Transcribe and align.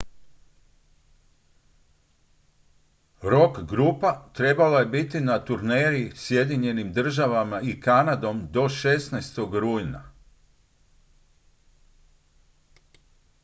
rock-grupa 3.23 4.29
trebala 4.33 4.79
je 4.79 4.85
biti 4.85 5.19
na 5.19 5.45
turneji 5.45 6.11
sjedinjenim 6.15 6.93
državama 6.93 7.61
i 7.61 7.79
kanadom 7.81 8.47
do 8.51 8.63
16. 8.69 9.49
rujna 9.59 10.11